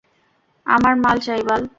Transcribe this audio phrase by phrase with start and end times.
[0.65, 1.61] আমার মাল চাই, বাল!